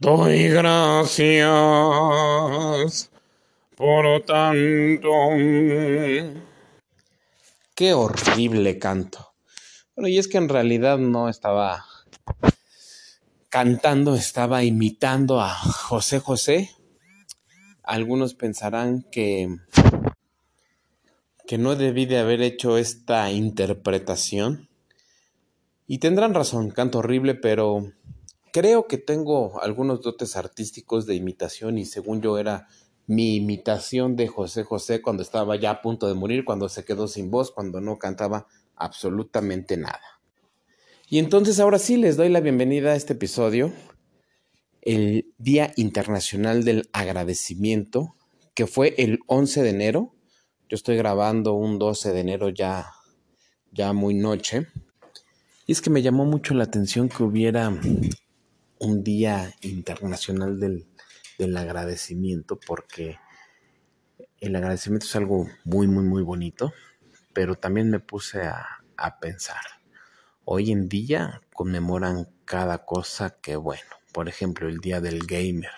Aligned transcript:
Doy 0.00 0.48
gracias 0.48 1.44
por 3.76 4.24
tanto. 4.24 5.10
Qué 7.74 7.92
horrible 7.92 8.78
canto. 8.78 9.34
Bueno, 9.94 10.08
y 10.08 10.16
es 10.16 10.26
que 10.26 10.38
en 10.38 10.48
realidad 10.48 10.96
no 10.96 11.28
estaba 11.28 11.84
cantando, 13.50 14.14
estaba 14.14 14.64
imitando 14.64 15.38
a 15.38 15.52
José 15.52 16.18
José. 16.18 16.70
Algunos 17.82 18.32
pensarán 18.32 19.04
que 19.12 19.54
que 21.46 21.58
no 21.58 21.76
debí 21.76 22.06
de 22.06 22.20
haber 22.20 22.40
hecho 22.40 22.78
esta 22.78 23.30
interpretación. 23.30 24.70
Y 25.86 25.98
tendrán 25.98 26.32
razón, 26.32 26.70
canto 26.70 27.00
horrible, 27.00 27.34
pero 27.34 27.92
creo 28.52 28.86
que 28.86 28.98
tengo 28.98 29.60
algunos 29.62 30.02
dotes 30.02 30.36
artísticos 30.36 31.06
de 31.06 31.14
imitación 31.14 31.78
y 31.78 31.84
según 31.84 32.20
yo 32.20 32.38
era 32.38 32.68
mi 33.06 33.36
imitación 33.36 34.16
de 34.16 34.28
José 34.28 34.62
José 34.62 35.02
cuando 35.02 35.22
estaba 35.22 35.56
ya 35.56 35.70
a 35.70 35.82
punto 35.82 36.06
de 36.06 36.14
morir, 36.14 36.44
cuando 36.44 36.68
se 36.68 36.84
quedó 36.84 37.08
sin 37.08 37.30
voz, 37.30 37.50
cuando 37.50 37.80
no 37.80 37.98
cantaba 37.98 38.46
absolutamente 38.76 39.76
nada. 39.76 40.00
Y 41.08 41.18
entonces 41.18 41.58
ahora 41.58 41.78
sí 41.78 41.96
les 41.96 42.16
doy 42.16 42.28
la 42.28 42.40
bienvenida 42.40 42.92
a 42.92 42.94
este 42.94 43.14
episodio, 43.14 43.72
el 44.82 45.34
Día 45.38 45.72
Internacional 45.76 46.64
del 46.64 46.88
Agradecimiento, 46.92 48.14
que 48.54 48.68
fue 48.68 48.94
el 48.96 49.18
11 49.26 49.62
de 49.62 49.70
enero. 49.70 50.14
Yo 50.68 50.76
estoy 50.76 50.96
grabando 50.96 51.54
un 51.54 51.80
12 51.80 52.12
de 52.12 52.20
enero 52.20 52.48
ya, 52.48 52.92
ya 53.72 53.92
muy 53.92 54.14
noche. 54.14 54.68
Y 55.66 55.72
es 55.72 55.80
que 55.80 55.90
me 55.90 56.02
llamó 56.02 56.24
mucho 56.24 56.54
la 56.54 56.64
atención 56.64 57.08
que 57.08 57.24
hubiera 57.24 57.76
un 58.80 59.04
Día 59.04 59.54
Internacional 59.62 60.58
del, 60.58 60.88
del 61.38 61.56
Agradecimiento, 61.56 62.58
porque 62.58 63.18
el 64.40 64.56
agradecimiento 64.56 65.06
es 65.06 65.16
algo 65.16 65.48
muy, 65.64 65.86
muy, 65.86 66.02
muy 66.04 66.22
bonito, 66.22 66.72
pero 67.32 67.54
también 67.54 67.90
me 67.90 68.00
puse 68.00 68.42
a, 68.42 68.66
a 68.96 69.20
pensar 69.20 69.60
Hoy 70.52 70.72
en 70.72 70.88
día 70.88 71.42
conmemoran 71.54 72.26
cada 72.44 72.84
cosa 72.84 73.38
que, 73.40 73.54
bueno, 73.54 73.88
por 74.12 74.28
ejemplo, 74.28 74.68
el 74.68 74.78
Día 74.78 75.00
del 75.00 75.20
Gamer. 75.24 75.70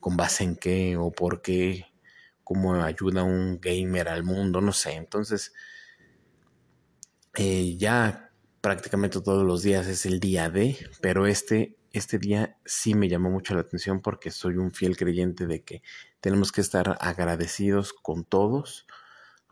¿Con 0.00 0.16
base 0.16 0.44
en 0.44 0.56
qué 0.56 0.96
o 0.96 1.10
por 1.10 1.42
qué? 1.42 1.84
¿Cómo 2.42 2.74
ayuda 2.76 3.24
un 3.24 3.60
gamer 3.60 4.08
al 4.08 4.24
mundo? 4.24 4.62
No 4.62 4.72
sé. 4.72 4.92
Entonces, 4.92 5.52
eh, 7.34 7.76
ya 7.76 8.30
prácticamente 8.62 9.20
todos 9.20 9.44
los 9.44 9.62
días 9.62 9.86
es 9.88 10.06
el 10.06 10.20
día 10.20 10.48
de, 10.48 10.78
pero 11.02 11.26
este, 11.26 11.76
este 11.98 12.18
día 12.18 12.56
sí 12.64 12.94
me 12.94 13.08
llamó 13.08 13.30
mucho 13.30 13.54
la 13.54 13.60
atención 13.60 14.00
porque 14.00 14.30
soy 14.30 14.56
un 14.56 14.70
fiel 14.70 14.96
creyente 14.96 15.46
de 15.46 15.62
que 15.62 15.82
tenemos 16.20 16.52
que 16.52 16.60
estar 16.60 16.96
agradecidos 17.00 17.92
con 17.92 18.24
todos, 18.24 18.86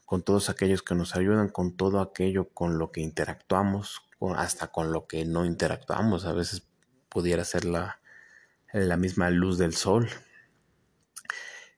con 0.05 0.22
todos 0.22 0.48
aquellos 0.48 0.83
que 0.83 0.94
nos 0.94 1.14
ayudan, 1.16 1.48
con 1.48 1.77
todo 1.77 2.00
aquello 2.00 2.48
con 2.48 2.78
lo 2.78 2.92
que 2.92 3.00
interactuamos, 3.00 4.03
hasta 4.36 4.69
con 4.69 4.92
lo 4.92 5.06
que 5.06 5.25
no 5.25 5.44
interactuamos. 5.44 6.25
A 6.25 6.33
veces 6.33 6.66
pudiera 7.08 7.44
ser 7.44 7.64
la, 7.64 8.00
la 8.72 8.97
misma 8.97 9.31
luz 9.31 9.58
del 9.58 9.75
sol. 9.75 10.08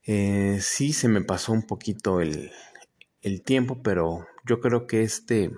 Eh, 0.03 0.59
sí 0.61 0.93
se 0.93 1.07
me 1.07 1.21
pasó 1.21 1.51
un 1.51 1.67
poquito 1.67 2.21
el, 2.21 2.51
el, 3.21 3.43
tiempo, 3.43 3.81
pero 3.83 4.25
yo 4.45 4.59
creo 4.59 4.87
que 4.87 5.03
este, 5.03 5.51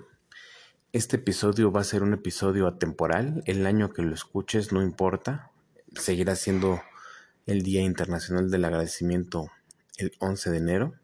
este 0.92 1.16
episodio 1.16 1.72
va 1.72 1.80
a 1.80 1.84
ser 1.84 2.02
un 2.02 2.12
episodio 2.12 2.66
atemporal. 2.66 3.42
El 3.46 3.66
año 3.66 3.92
que 3.92 4.02
lo 4.02 4.14
escuches 4.14 4.72
no 4.72 4.82
importa. 4.82 5.50
Seguirá 5.94 6.36
siendo 6.36 6.82
el 7.46 7.62
Día 7.62 7.80
Internacional 7.80 8.50
del 8.50 8.66
Agradecimiento 8.66 9.50
el 9.96 10.12
11 10.18 10.50
de 10.50 10.56
enero. 10.58 10.94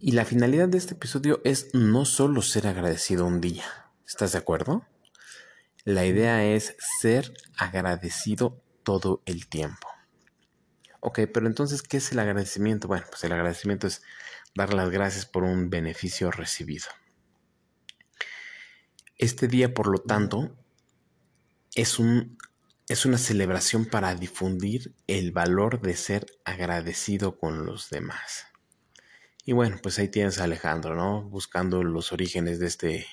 Y 0.00 0.12
la 0.12 0.24
finalidad 0.24 0.68
de 0.68 0.78
este 0.78 0.94
episodio 0.94 1.40
es 1.44 1.74
no 1.74 2.04
solo 2.04 2.42
ser 2.42 2.66
agradecido 2.66 3.26
un 3.26 3.40
día, 3.40 3.64
¿Estás 4.06 4.32
de 4.32 4.38
acuerdo? 4.38 4.84
La 5.84 6.04
idea 6.04 6.44
es 6.44 6.74
ser 7.00 7.32
agradecido 7.56 8.60
todo 8.82 9.22
el 9.26 9.46
tiempo. 9.46 9.86
Ok, 10.98 11.20
pero 11.32 11.46
entonces, 11.46 11.82
¿qué 11.82 11.98
es 11.98 12.10
el 12.10 12.18
agradecimiento? 12.18 12.88
Bueno, 12.88 13.06
pues 13.08 13.22
el 13.24 13.32
agradecimiento 13.32 13.86
es 13.86 14.02
dar 14.54 14.74
las 14.74 14.90
gracias 14.90 15.26
por 15.26 15.44
un 15.44 15.70
beneficio 15.70 16.30
recibido. 16.30 16.86
Este 19.20 19.48
día, 19.48 19.74
por 19.74 19.86
lo 19.86 19.98
tanto, 19.98 20.56
es, 21.74 21.98
un, 21.98 22.38
es 22.88 23.04
una 23.04 23.18
celebración 23.18 23.84
para 23.84 24.14
difundir 24.14 24.94
el 25.06 25.30
valor 25.30 25.82
de 25.82 25.94
ser 25.94 26.24
agradecido 26.46 27.38
con 27.38 27.66
los 27.66 27.90
demás. 27.90 28.46
Y 29.44 29.52
bueno, 29.52 29.78
pues 29.82 29.98
ahí 29.98 30.08
tienes 30.08 30.40
a 30.40 30.44
Alejandro, 30.44 30.94
¿no? 30.96 31.22
Buscando 31.28 31.84
los 31.84 32.12
orígenes 32.12 32.60
de 32.60 32.66
este 32.66 33.06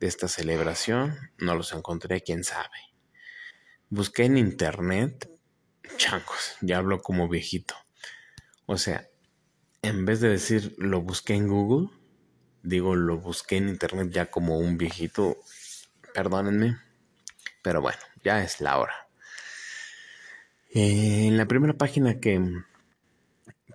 de 0.00 0.06
esta 0.08 0.26
celebración. 0.26 1.18
No 1.36 1.54
los 1.54 1.74
encontré, 1.74 2.22
quién 2.22 2.44
sabe. 2.44 2.78
Busqué 3.90 4.24
en 4.24 4.38
internet. 4.38 5.30
Changos, 5.98 6.56
ya 6.62 6.78
hablo 6.78 7.02
como 7.02 7.28
viejito. 7.28 7.74
O 8.64 8.78
sea, 8.78 9.06
en 9.82 10.06
vez 10.06 10.20
de 10.20 10.30
decir 10.30 10.74
lo 10.78 11.02
busqué 11.02 11.34
en 11.34 11.46
Google, 11.46 11.90
digo 12.62 12.94
lo 12.94 13.18
busqué 13.18 13.56
en 13.56 13.68
internet 13.68 14.10
ya 14.10 14.30
como 14.30 14.58
un 14.58 14.78
viejito. 14.78 15.38
Perdónenme. 16.14 16.78
Pero 17.62 17.80
bueno, 17.80 17.98
ya 18.24 18.42
es 18.42 18.60
la 18.60 18.78
hora. 18.78 19.08
Eh, 20.74 21.26
en 21.26 21.36
la 21.36 21.46
primera 21.46 21.74
página 21.74 22.18
que, 22.18 22.40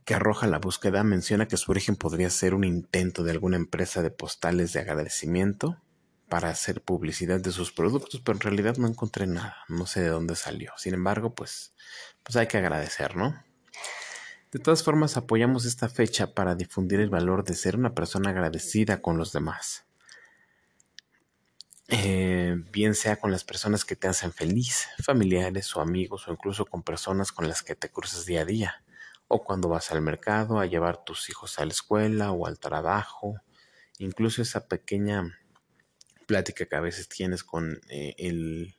que 0.03 0.13
arroja 0.13 0.47
la 0.47 0.59
búsqueda 0.59 1.03
menciona 1.03 1.47
que 1.47 1.57
su 1.57 1.71
origen 1.71 1.95
podría 1.95 2.29
ser 2.29 2.53
un 2.53 2.63
intento 2.63 3.23
de 3.23 3.31
alguna 3.31 3.57
empresa 3.57 4.01
de 4.01 4.11
postales 4.11 4.73
de 4.73 4.81
agradecimiento 4.81 5.81
para 6.27 6.49
hacer 6.49 6.81
publicidad 6.81 7.39
de 7.39 7.51
sus 7.51 7.71
productos, 7.71 8.21
pero 8.21 8.37
en 8.37 8.41
realidad 8.41 8.77
no 8.77 8.87
encontré 8.87 9.27
nada, 9.27 9.57
no 9.69 9.85
sé 9.85 10.01
de 10.01 10.09
dónde 10.09 10.35
salió. 10.35 10.73
Sin 10.77 10.93
embargo, 10.93 11.33
pues, 11.33 11.73
pues 12.23 12.35
hay 12.35 12.47
que 12.47 12.57
agradecer, 12.57 13.15
¿no? 13.15 13.41
De 14.51 14.59
todas 14.59 14.81
formas, 14.81 15.17
apoyamos 15.17 15.65
esta 15.65 15.89
fecha 15.89 16.33
para 16.33 16.55
difundir 16.55 17.01
el 17.01 17.09
valor 17.09 17.43
de 17.43 17.53
ser 17.53 17.75
una 17.75 17.93
persona 17.93 18.29
agradecida 18.29 19.01
con 19.01 19.17
los 19.17 19.33
demás. 19.33 19.85
Eh, 21.89 22.55
bien 22.71 22.95
sea 22.95 23.17
con 23.17 23.31
las 23.31 23.43
personas 23.43 23.83
que 23.83 23.97
te 23.97 24.07
hacen 24.07 24.31
feliz, 24.31 24.87
familiares 25.03 25.75
o 25.75 25.81
amigos, 25.81 26.27
o 26.27 26.31
incluso 26.31 26.65
con 26.65 26.81
personas 26.81 27.33
con 27.33 27.47
las 27.49 27.61
que 27.61 27.75
te 27.75 27.89
cruzas 27.89 28.25
día 28.25 28.41
a 28.41 28.45
día, 28.45 28.83
o 29.27 29.43
cuando 29.43 29.67
vas 29.67 29.91
al 29.91 30.01
mercado 30.01 30.59
a 30.59 30.65
llevar 30.65 31.03
tus 31.03 31.29
hijos 31.29 31.59
a 31.59 31.65
la 31.65 31.71
escuela 31.71 32.31
o 32.31 32.47
al 32.47 32.57
trabajo, 32.57 33.41
incluso 33.99 34.41
esa 34.41 34.67
pequeña 34.67 35.37
plática 36.25 36.65
que 36.65 36.75
a 36.75 36.81
veces 36.81 37.09
tienes 37.09 37.43
con 37.43 37.81
eh, 37.89 38.15
el, 38.17 38.75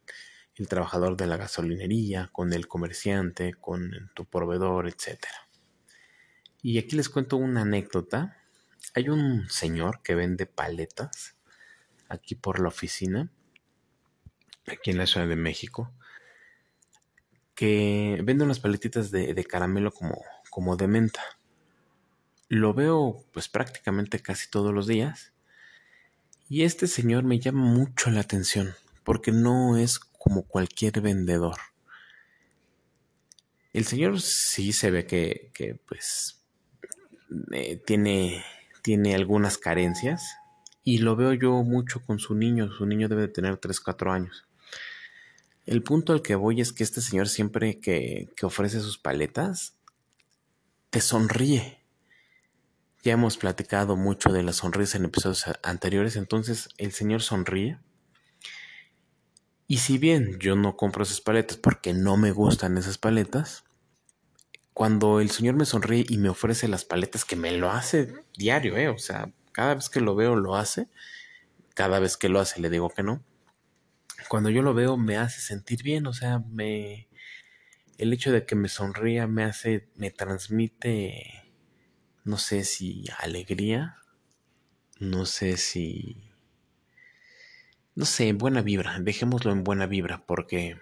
el, 0.54 0.68
trabajador 0.68 1.16
de 1.16 1.26
la 1.26 1.36
gasolinería, 1.36 2.30
con 2.32 2.54
el 2.54 2.68
comerciante, 2.68 3.54
con 3.54 4.10
tu 4.14 4.24
proveedor, 4.26 4.88
etc. 4.88 5.18
Y 6.62 6.78
aquí 6.78 6.96
les 6.96 7.08
cuento 7.08 7.36
una 7.36 7.62
anécdota. 7.62 8.36
Hay 8.94 9.08
un 9.08 9.48
señor 9.48 10.02
que 10.02 10.14
vende 10.14 10.46
paletas 10.46 11.36
aquí 12.08 12.34
por 12.34 12.58
la 12.58 12.68
oficina, 12.68 13.30
aquí 14.66 14.90
en 14.90 14.98
la 14.98 15.06
Ciudad 15.06 15.28
de 15.28 15.36
México, 15.36 15.92
que 17.54 18.20
vende 18.24 18.44
unas 18.44 18.60
paletitas 18.60 19.10
de, 19.10 19.34
de 19.34 19.44
caramelo 19.44 19.92
como, 19.92 20.22
como 20.50 20.76
de 20.76 20.88
menta. 20.88 21.22
Lo 22.48 22.72
veo 22.72 23.24
pues 23.32 23.48
prácticamente 23.48 24.20
casi 24.20 24.48
todos 24.50 24.72
los 24.72 24.86
días 24.86 25.32
y 26.48 26.62
este 26.62 26.86
señor 26.86 27.24
me 27.24 27.38
llama 27.38 27.64
mucho 27.64 28.10
la 28.10 28.20
atención 28.20 28.74
porque 29.04 29.32
no 29.32 29.76
es 29.76 29.98
como 29.98 30.44
cualquier 30.44 31.00
vendedor. 31.00 31.58
El 33.72 33.84
señor 33.84 34.20
sí 34.20 34.72
se 34.72 34.90
ve 34.90 35.06
que, 35.06 35.50
que 35.52 35.74
pues 35.74 36.37
eh, 37.52 37.80
tiene, 37.84 38.44
tiene 38.82 39.14
algunas 39.14 39.58
carencias 39.58 40.36
y 40.84 40.98
lo 40.98 41.16
veo 41.16 41.32
yo 41.34 41.62
mucho 41.62 42.02
con 42.04 42.18
su 42.18 42.34
niño. 42.34 42.70
Su 42.72 42.86
niño 42.86 43.08
debe 43.08 43.22
de 43.22 43.28
tener 43.28 43.56
3, 43.56 43.80
4 43.80 44.12
años. 44.12 44.46
El 45.66 45.82
punto 45.82 46.12
al 46.12 46.22
que 46.22 46.34
voy 46.34 46.60
es 46.60 46.72
que 46.72 46.82
este 46.82 47.00
señor 47.00 47.28
siempre 47.28 47.78
que, 47.78 48.28
que 48.36 48.46
ofrece 48.46 48.80
sus 48.80 48.98
paletas 48.98 49.74
te 50.90 51.00
sonríe 51.00 51.78
ya 53.02 53.12
hemos 53.12 53.36
platicado 53.36 53.96
mucho 53.96 54.32
de 54.32 54.42
la 54.42 54.52
sonrisa 54.52 54.98
en 54.98 55.04
episodios 55.04 55.44
anteriores, 55.62 56.16
entonces 56.16 56.68
el 56.78 56.92
Señor 56.92 57.22
sonríe. 57.22 57.78
Y 59.68 59.78
si 59.78 59.98
bien 59.98 60.38
yo 60.40 60.56
no 60.56 60.76
compro 60.76 61.04
esas 61.04 61.20
paletas 61.20 61.58
porque 61.58 61.94
no 61.94 62.16
me 62.16 62.32
gustan 62.32 62.76
esas 62.76 62.98
paletas, 62.98 63.64
cuando 64.78 65.20
el 65.20 65.32
Señor 65.32 65.56
me 65.56 65.64
sonríe 65.64 66.06
y 66.08 66.18
me 66.18 66.28
ofrece 66.28 66.68
las 66.68 66.84
paletas, 66.84 67.24
que 67.24 67.34
me 67.34 67.50
lo 67.50 67.68
hace 67.68 68.14
diario, 68.36 68.76
¿eh? 68.76 68.86
o 68.86 68.96
sea, 68.96 69.32
cada 69.50 69.74
vez 69.74 69.90
que 69.90 70.00
lo 70.00 70.14
veo 70.14 70.36
lo 70.36 70.54
hace, 70.54 70.86
cada 71.74 71.98
vez 71.98 72.16
que 72.16 72.28
lo 72.28 72.38
hace 72.38 72.60
le 72.60 72.70
digo 72.70 72.88
que 72.88 73.02
no. 73.02 73.24
Cuando 74.28 74.50
yo 74.50 74.62
lo 74.62 74.74
veo 74.74 74.96
me 74.96 75.16
hace 75.16 75.40
sentir 75.40 75.82
bien, 75.82 76.06
o 76.06 76.12
sea, 76.12 76.44
me, 76.52 77.08
el 77.96 78.12
hecho 78.12 78.30
de 78.30 78.46
que 78.46 78.54
me 78.54 78.68
sonría 78.68 79.26
me 79.26 79.42
hace, 79.42 79.88
me 79.96 80.12
transmite, 80.12 81.52
no 82.22 82.36
sé 82.36 82.62
si 82.62 83.04
alegría, 83.18 83.96
no 85.00 85.26
sé 85.26 85.56
si, 85.56 86.30
no 87.96 88.04
sé, 88.04 88.32
buena 88.32 88.62
vibra, 88.62 88.96
dejémoslo 89.00 89.50
en 89.50 89.64
buena 89.64 89.86
vibra 89.86 90.24
porque 90.24 90.80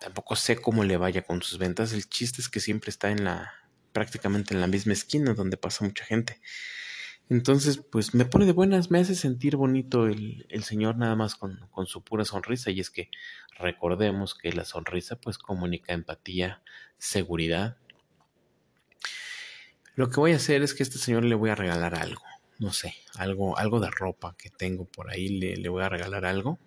tampoco 0.00 0.34
sé 0.34 0.56
cómo 0.56 0.82
le 0.82 0.96
vaya 0.96 1.22
con 1.22 1.42
sus 1.42 1.58
ventas, 1.58 1.92
el 1.92 2.08
chiste 2.08 2.40
es 2.40 2.48
que 2.48 2.58
siempre 2.58 2.90
está 2.90 3.10
en 3.10 3.22
la, 3.22 3.52
prácticamente 3.92 4.54
en 4.54 4.60
la 4.60 4.66
misma 4.66 4.94
esquina 4.94 5.34
donde 5.34 5.56
pasa 5.56 5.84
mucha 5.84 6.04
gente. 6.04 6.40
Entonces, 7.28 7.78
pues 7.78 8.12
me 8.12 8.24
pone 8.24 8.46
de 8.46 8.52
buenas, 8.52 8.90
me 8.90 8.98
hace 8.98 9.14
sentir 9.14 9.54
bonito 9.54 10.06
el, 10.06 10.46
el 10.48 10.64
Señor 10.64 10.96
nada 10.96 11.14
más 11.14 11.36
con, 11.36 11.68
con, 11.70 11.86
su 11.86 12.02
pura 12.02 12.24
sonrisa. 12.24 12.72
Y 12.72 12.80
es 12.80 12.90
que 12.90 13.08
recordemos 13.56 14.34
que 14.34 14.50
la 14.52 14.64
sonrisa 14.64 15.14
pues 15.14 15.38
comunica 15.38 15.92
empatía, 15.92 16.60
seguridad. 16.98 17.76
Lo 19.94 20.10
que 20.10 20.18
voy 20.18 20.32
a 20.32 20.36
hacer 20.36 20.62
es 20.62 20.74
que 20.74 20.82
a 20.82 20.86
este 20.86 20.98
Señor 20.98 21.24
le 21.24 21.36
voy 21.36 21.50
a 21.50 21.54
regalar 21.54 21.94
algo. 21.94 22.22
No 22.58 22.72
sé, 22.72 22.94
algo, 23.14 23.56
algo 23.58 23.78
de 23.78 23.90
ropa 23.90 24.34
que 24.36 24.50
tengo 24.50 24.86
por 24.86 25.08
ahí, 25.08 25.28
le, 25.28 25.56
le 25.56 25.68
voy 25.68 25.84
a 25.84 25.88
regalar 25.88 26.24
algo 26.24 26.58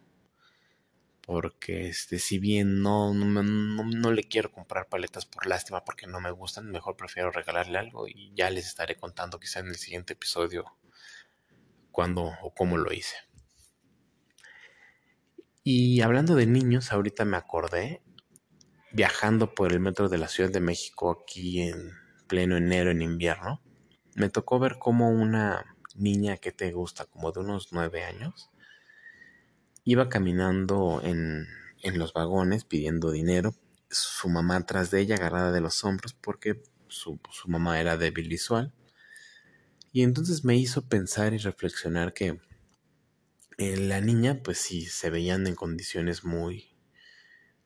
porque 1.25 1.87
este 1.87 2.19
si 2.19 2.37
bien 2.37 2.81
no 2.81 3.13
no, 3.13 3.25
no, 3.25 3.83
no, 3.83 4.11
le 4.11 4.23
quiero 4.25 4.51
comprar 4.51 4.89
paletas 4.89 5.25
por 5.25 5.47
lástima 5.47 5.83
porque 5.85 6.05
no 6.05 6.19
me 6.19 6.31
gustan, 6.31 6.69
mejor 6.69 6.97
prefiero 6.97 7.31
regalarle 7.31 7.77
algo 7.77 8.07
y 8.07 8.33
ya 8.35 8.49
les 8.49 8.67
estaré 8.67 8.97
contando 8.97 9.39
quizá 9.39 9.59
en 9.59 9.67
el 9.67 9.75
siguiente 9.75 10.13
episodio 10.13 10.65
cuándo 11.91 12.33
o 12.41 12.53
cómo 12.53 12.77
lo 12.77 12.91
hice. 12.91 13.15
Y 15.63 16.01
hablando 16.01 16.35
de 16.35 16.45
niños, 16.45 16.91
ahorita 16.91 17.23
me 17.23 17.37
acordé 17.37 18.01
viajando 18.91 19.55
por 19.55 19.71
el 19.71 19.79
metro 19.79 20.09
de 20.09 20.17
la 20.17 20.27
Ciudad 20.27 20.49
de 20.49 20.59
México 20.59 21.21
aquí 21.21 21.61
en 21.61 21.91
pleno 22.27 22.57
enero 22.57 22.91
en 22.91 23.01
invierno, 23.01 23.61
me 24.15 24.29
tocó 24.29 24.59
ver 24.59 24.77
como 24.77 25.09
una 25.09 25.77
niña 25.95 26.37
que 26.37 26.51
te 26.51 26.71
gusta 26.73 27.05
como 27.05 27.31
de 27.31 27.39
unos 27.39 27.69
nueve 27.71 28.03
años 28.03 28.49
Iba 29.83 30.09
caminando 30.09 31.01
en, 31.03 31.47
en 31.81 31.99
los 31.99 32.13
vagones 32.13 32.63
pidiendo 32.63 33.11
dinero, 33.11 33.53
su 33.89 34.29
mamá 34.29 34.57
atrás 34.57 34.91
de 34.91 35.01
ella 35.01 35.15
agarrada 35.15 35.51
de 35.51 35.61
los 35.61 35.83
hombros 35.83 36.13
porque 36.13 36.63
su, 36.87 37.19
su 37.31 37.49
mamá 37.49 37.79
era 37.79 37.97
débil 37.97 38.29
visual. 38.29 38.73
Y 39.91 40.03
entonces 40.03 40.43
me 40.43 40.57
hizo 40.57 40.87
pensar 40.87 41.33
y 41.33 41.37
reflexionar 41.37 42.13
que 42.13 42.39
eh, 43.57 43.77
la 43.77 44.01
niña, 44.01 44.41
pues 44.43 44.57
sí, 44.57 44.85
se 44.85 45.09
veían 45.09 45.45
en 45.45 45.55
condiciones 45.55 46.23
muy, 46.23 46.75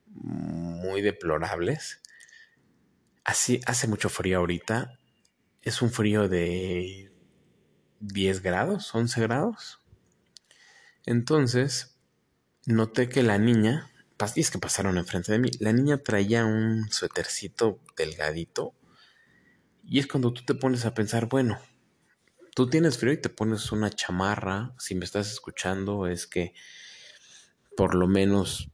muy 0.07 1.01
deplorables. 1.01 2.01
Así 3.23 3.61
hace 3.65 3.87
mucho 3.87 4.09
frío 4.09 4.39
ahorita. 4.39 4.99
Es 5.61 5.81
un 5.81 5.91
frío 5.91 6.27
de 6.27 7.11
10 7.99 8.41
grados, 8.41 8.93
11 8.93 9.21
grados. 9.21 9.79
Entonces, 11.05 11.96
noté 12.67 13.07
que 13.07 13.23
la 13.23 13.37
niña, 13.37 13.89
y 14.35 14.41
es 14.41 14.51
que 14.51 14.59
pasaron 14.59 14.97
enfrente 14.97 15.31
de 15.31 15.39
mí, 15.39 15.49
la 15.59 15.71
niña 15.71 15.97
traía 15.97 16.45
un 16.45 16.91
suétercito 16.91 17.79
delgadito. 17.95 18.73
Y 19.85 19.99
es 19.99 20.07
cuando 20.07 20.33
tú 20.33 20.43
te 20.43 20.53
pones 20.53 20.85
a 20.85 20.93
pensar, 20.93 21.27
bueno, 21.27 21.57
tú 22.53 22.69
tienes 22.69 22.97
frío 22.97 23.13
y 23.13 23.21
te 23.21 23.29
pones 23.29 23.71
una 23.71 23.89
chamarra, 23.89 24.73
si 24.77 24.95
me 24.95 25.05
estás 25.05 25.31
escuchando, 25.31 26.07
es 26.07 26.27
que 26.27 26.53
por 27.77 27.95
lo 27.95 28.07
menos 28.07 28.69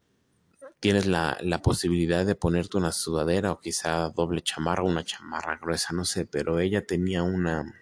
tienes 0.79 1.05
la, 1.05 1.37
la, 1.41 1.61
posibilidad 1.61 2.25
de 2.25 2.35
ponerte 2.35 2.77
una 2.77 2.91
sudadera 2.91 3.51
o 3.51 3.59
quizá 3.59 4.09
doble 4.09 4.41
chamarra, 4.41 4.83
una 4.83 5.05
chamarra 5.05 5.57
gruesa, 5.57 5.93
no 5.93 6.03
sé, 6.03 6.25
pero 6.25 6.59
ella 6.59 6.85
tenía 6.85 7.21
una, 7.21 7.73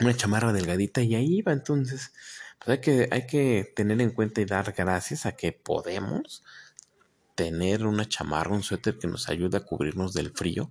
una 0.00 0.16
chamarra 0.16 0.52
delgadita 0.52 1.02
y 1.02 1.14
ahí 1.14 1.38
iba 1.38 1.52
entonces 1.52 2.12
pues 2.64 2.80
hay 3.10 3.26
que, 3.26 3.72
tener 3.74 4.00
en 4.00 4.10
cuenta 4.10 4.40
y 4.40 4.44
dar 4.44 4.72
gracias 4.72 5.26
a 5.26 5.32
que 5.32 5.52
podemos 5.52 6.42
tener 7.34 7.86
una 7.86 8.08
chamarra, 8.08 8.54
un 8.54 8.62
suéter 8.62 8.98
que 8.98 9.08
nos 9.08 9.28
ayude 9.28 9.56
a 9.56 9.64
cubrirnos 9.64 10.12
del 10.12 10.30
frío. 10.30 10.70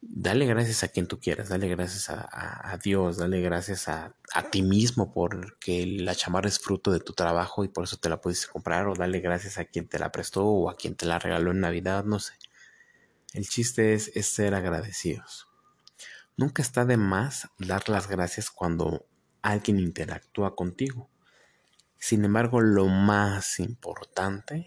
Dale 0.00 0.46
gracias 0.46 0.84
a 0.84 0.88
quien 0.88 1.06
tú 1.06 1.18
quieras, 1.18 1.48
dale 1.48 1.68
gracias 1.68 2.10
a, 2.10 2.72
a, 2.72 2.78
Dios, 2.78 3.16
dale 3.16 3.40
gracias 3.40 3.88
a, 3.88 4.14
a, 4.32 4.50
ti 4.50 4.62
mismo 4.62 5.12
porque 5.12 5.86
la 5.86 6.14
chamarra 6.14 6.48
es 6.48 6.58
fruto 6.58 6.92
de 6.92 7.00
tu 7.00 7.12
trabajo 7.12 7.64
y 7.64 7.68
por 7.68 7.84
eso 7.84 7.96
te 7.96 8.08
la 8.08 8.20
puedes 8.20 8.46
comprar 8.46 8.86
o 8.88 8.94
dale 8.94 9.20
gracias 9.20 9.58
a 9.58 9.64
quien 9.64 9.88
te 9.88 9.98
la 9.98 10.12
prestó 10.12 10.44
o 10.46 10.70
a 10.70 10.76
quien 10.76 10.94
te 10.94 11.06
la 11.06 11.18
regaló 11.18 11.50
en 11.50 11.60
Navidad, 11.60 12.04
no 12.04 12.20
sé. 12.20 12.34
El 13.32 13.48
chiste 13.48 13.94
es 13.94 14.26
ser 14.26 14.54
agradecidos. 14.54 15.48
Nunca 16.36 16.62
está 16.62 16.84
de 16.84 16.96
más 16.96 17.48
dar 17.58 17.88
las 17.88 18.08
gracias 18.08 18.50
cuando 18.50 19.06
alguien 19.50 19.78
interactúa 19.78 20.56
contigo. 20.56 21.08
Sin 21.98 22.24
embargo, 22.24 22.60
lo 22.60 22.86
más 22.86 23.60
importante 23.60 24.66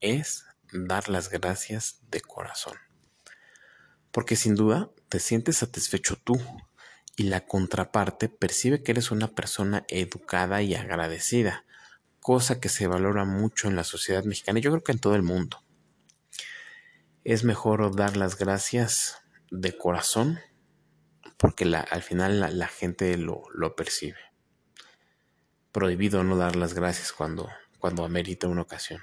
es 0.00 0.44
dar 0.72 1.08
las 1.08 1.30
gracias 1.30 2.00
de 2.10 2.20
corazón. 2.20 2.74
Porque 4.10 4.36
sin 4.36 4.54
duda 4.54 4.90
te 5.08 5.20
sientes 5.20 5.58
satisfecho 5.58 6.16
tú 6.16 6.40
y 7.16 7.24
la 7.24 7.46
contraparte 7.46 8.28
percibe 8.28 8.82
que 8.82 8.92
eres 8.92 9.10
una 9.10 9.34
persona 9.34 9.84
educada 9.88 10.62
y 10.62 10.74
agradecida, 10.74 11.64
cosa 12.20 12.60
que 12.60 12.68
se 12.68 12.86
valora 12.86 13.24
mucho 13.24 13.68
en 13.68 13.76
la 13.76 13.84
sociedad 13.84 14.24
mexicana 14.24 14.58
y 14.58 14.62
yo 14.62 14.70
creo 14.70 14.84
que 14.84 14.92
en 14.92 14.98
todo 14.98 15.14
el 15.14 15.22
mundo. 15.22 15.62
Es 17.24 17.44
mejor 17.44 17.94
dar 17.94 18.16
las 18.16 18.36
gracias 18.38 19.18
de 19.50 19.76
corazón 19.76 20.38
porque 21.36 21.64
la, 21.64 21.80
al 21.80 22.02
final 22.02 22.40
la, 22.40 22.50
la 22.50 22.68
gente 22.68 23.16
lo, 23.16 23.42
lo, 23.54 23.76
percibe. 23.76 24.18
Prohibido 25.72 26.24
no 26.24 26.36
dar 26.36 26.56
las 26.56 26.74
gracias 26.74 27.12
cuando, 27.12 27.48
cuando 27.78 28.04
amerita 28.04 28.48
una 28.48 28.62
ocasión. 28.62 29.02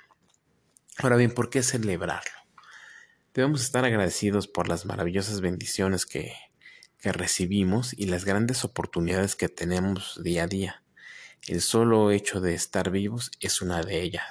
Ahora 0.97 1.15
bien, 1.15 1.31
¿por 1.31 1.49
qué 1.49 1.63
celebrarlo? 1.63 2.31
Debemos 3.33 3.61
estar 3.61 3.83
agradecidos 3.85 4.47
por 4.47 4.67
las 4.67 4.85
maravillosas 4.85 5.41
bendiciones 5.41 6.05
que, 6.05 6.33
que 6.99 7.11
recibimos 7.11 7.93
y 7.93 8.05
las 8.05 8.25
grandes 8.25 8.63
oportunidades 8.63 9.35
que 9.35 9.49
tenemos 9.49 10.21
día 10.23 10.43
a 10.43 10.47
día. 10.47 10.83
El 11.47 11.61
solo 11.61 12.11
hecho 12.11 12.39
de 12.41 12.53
estar 12.53 12.91
vivos 12.91 13.31
es 13.39 13.61
una 13.61 13.81
de 13.81 14.01
ellas. 14.01 14.23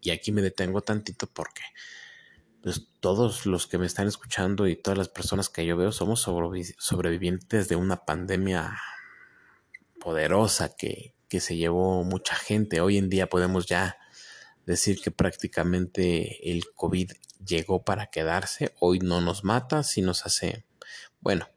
Y 0.00 0.10
aquí 0.10 0.32
me 0.32 0.42
detengo 0.42 0.80
tantito 0.80 1.26
porque 1.26 1.62
pues 2.62 2.88
todos 3.00 3.46
los 3.46 3.66
que 3.66 3.78
me 3.78 3.86
están 3.86 4.08
escuchando 4.08 4.66
y 4.66 4.76
todas 4.76 4.98
las 4.98 5.08
personas 5.08 5.48
que 5.48 5.66
yo 5.66 5.76
veo 5.76 5.92
somos 5.92 6.20
sobrevivientes 6.20 7.68
de 7.68 7.76
una 7.76 8.04
pandemia 8.04 8.76
poderosa 10.00 10.74
que, 10.76 11.14
que 11.28 11.40
se 11.40 11.56
llevó 11.56 12.04
mucha 12.04 12.34
gente. 12.34 12.80
Hoy 12.80 12.98
en 12.98 13.08
día 13.08 13.28
podemos 13.28 13.66
ya 13.66 13.96
decir 14.64 15.00
que 15.00 15.10
prácticamente 15.10 16.52
el 16.52 16.64
COVID 16.74 17.12
llegó 17.44 17.84
para 17.84 18.06
quedarse. 18.06 18.74
Hoy 18.80 18.98
no 18.98 19.20
nos 19.20 19.44
mata, 19.44 19.82
sí 19.82 20.02
nos 20.02 20.26
hace, 20.26 20.64
bueno, 21.20 21.48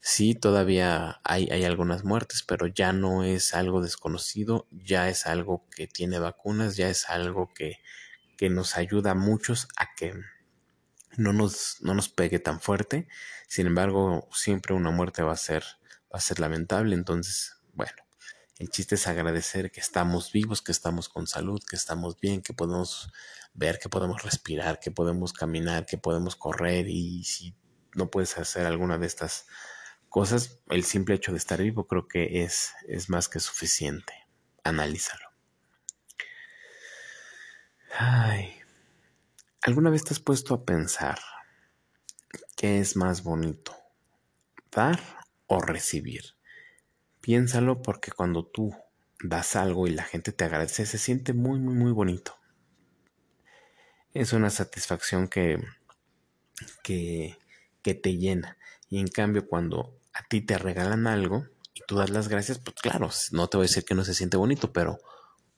sí 0.00 0.34
todavía 0.34 1.20
hay, 1.24 1.48
hay 1.50 1.64
algunas 1.64 2.04
muertes, 2.04 2.44
pero 2.46 2.66
ya 2.66 2.92
no 2.92 3.24
es 3.24 3.54
algo 3.54 3.82
desconocido, 3.82 4.66
ya 4.70 5.08
es 5.08 5.26
algo 5.26 5.64
que 5.70 5.86
tiene 5.86 6.18
vacunas, 6.18 6.76
ya 6.76 6.88
es 6.88 7.08
algo 7.08 7.52
que 7.54 7.80
que 8.36 8.50
nos 8.50 8.76
ayuda 8.76 9.12
a 9.12 9.14
muchos 9.14 9.68
a 9.76 9.94
que 9.94 10.14
no 11.16 11.32
nos, 11.32 11.78
no 11.80 11.94
nos 11.94 12.08
pegue 12.08 12.38
tan 12.38 12.60
fuerte. 12.60 13.08
Sin 13.48 13.66
embargo, 13.66 14.28
siempre 14.32 14.74
una 14.74 14.90
muerte 14.90 15.22
va 15.22 15.32
a 15.32 15.36
ser, 15.36 15.64
va 16.12 16.18
a 16.18 16.20
ser 16.20 16.40
lamentable. 16.40 16.94
Entonces, 16.94 17.56
bueno, 17.72 17.96
el 18.58 18.70
chiste 18.70 18.94
es 18.94 19.06
agradecer 19.06 19.70
que 19.70 19.80
estamos 19.80 20.32
vivos, 20.32 20.62
que 20.62 20.72
estamos 20.72 21.08
con 21.08 21.26
salud, 21.26 21.62
que 21.68 21.76
estamos 21.76 22.18
bien, 22.20 22.42
que 22.42 22.52
podemos 22.52 23.12
ver, 23.54 23.78
que 23.78 23.88
podemos 23.88 24.22
respirar, 24.22 24.80
que 24.80 24.90
podemos 24.90 25.32
caminar, 25.32 25.86
que 25.86 25.98
podemos 25.98 26.36
correr 26.36 26.88
y 26.88 27.24
si 27.24 27.54
no 27.94 28.10
puedes 28.10 28.36
hacer 28.38 28.66
alguna 28.66 28.98
de 28.98 29.06
estas 29.06 29.46
cosas, 30.08 30.60
el 30.68 30.84
simple 30.84 31.14
hecho 31.14 31.32
de 31.32 31.38
estar 31.38 31.60
vivo 31.60 31.86
creo 31.86 32.08
que 32.08 32.44
es, 32.44 32.72
es 32.86 33.08
más 33.08 33.28
que 33.28 33.40
suficiente. 33.40 34.12
Analízalo. 34.64 35.25
Ay, 37.94 38.52
¿alguna 39.62 39.90
vez 39.90 40.04
te 40.04 40.12
has 40.12 40.20
puesto 40.20 40.54
a 40.54 40.64
pensar 40.64 41.18
qué 42.56 42.80
es 42.80 42.96
más 42.96 43.22
bonito? 43.22 43.74
¿Dar 44.70 45.00
o 45.46 45.60
recibir? 45.60 46.36
Piénsalo 47.20 47.82
porque 47.82 48.10
cuando 48.12 48.44
tú 48.44 48.74
das 49.22 49.56
algo 49.56 49.86
y 49.86 49.90
la 49.90 50.04
gente 50.04 50.32
te 50.32 50.44
agradece, 50.44 50.84
se 50.86 50.98
siente 50.98 51.32
muy, 51.32 51.58
muy, 51.58 51.74
muy 51.74 51.92
bonito. 51.92 52.36
Es 54.12 54.32
una 54.32 54.50
satisfacción 54.50 55.28
que, 55.28 55.62
que, 56.82 57.38
que 57.82 57.94
te 57.94 58.16
llena. 58.16 58.58
Y 58.88 58.98
en 59.00 59.08
cambio, 59.08 59.46
cuando 59.48 59.98
a 60.12 60.22
ti 60.24 60.40
te 60.40 60.58
regalan 60.58 61.06
algo 61.06 61.46
y 61.74 61.80
tú 61.86 61.96
das 61.96 62.10
las 62.10 62.28
gracias, 62.28 62.58
pues 62.58 62.76
claro, 62.76 63.10
no 63.32 63.48
te 63.48 63.56
voy 63.56 63.64
a 63.64 63.68
decir 63.68 63.84
que 63.84 63.94
no 63.94 64.04
se 64.04 64.14
siente 64.14 64.36
bonito, 64.36 64.72
pero 64.72 64.98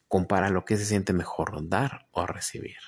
compara 0.08 0.50
lo 0.50 0.64
que 0.64 0.76
se 0.76 0.84
siente 0.84 1.12
mejor, 1.12 1.68
dar 1.68 2.08
o 2.10 2.26
recibir. 2.26 2.78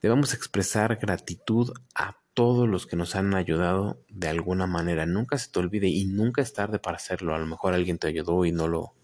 Debemos 0.00 0.32
expresar 0.32 0.96
gratitud 0.96 1.72
a 1.94 2.16
todos 2.32 2.68
los 2.68 2.86
que 2.86 2.96
nos 2.96 3.16
han 3.16 3.34
ayudado 3.34 4.02
de 4.08 4.28
alguna 4.28 4.66
manera. 4.66 5.04
Nunca 5.04 5.36
se 5.36 5.50
te 5.50 5.58
olvide 5.58 5.88
y 5.88 6.06
nunca 6.06 6.40
es 6.40 6.54
tarde 6.54 6.78
para 6.78 6.96
hacerlo. 6.96 7.34
A 7.34 7.38
lo 7.38 7.46
mejor 7.46 7.74
alguien 7.74 7.98
te 7.98 8.08
ayudó 8.08 8.44
y 8.44 8.52
no 8.52 8.66
lo 8.66 8.94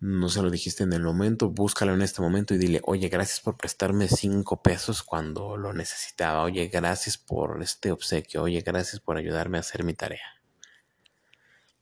no 0.00 0.28
se 0.28 0.42
lo 0.42 0.50
dijiste 0.50 0.84
en 0.84 0.92
el 0.92 1.02
momento, 1.02 1.50
búscalo 1.50 1.92
en 1.92 2.02
este 2.02 2.22
momento 2.22 2.54
y 2.54 2.58
dile, 2.58 2.80
oye, 2.84 3.08
gracias 3.08 3.40
por 3.40 3.56
prestarme 3.56 4.06
cinco 4.06 4.62
pesos 4.62 5.02
cuando 5.02 5.56
lo 5.56 5.72
necesitaba, 5.72 6.44
oye, 6.44 6.68
gracias 6.68 7.18
por 7.18 7.60
este 7.62 7.90
obsequio, 7.90 8.44
oye, 8.44 8.60
gracias 8.60 9.00
por 9.00 9.16
ayudarme 9.16 9.58
a 9.58 9.60
hacer 9.60 9.82
mi 9.82 9.94
tarea. 9.94 10.40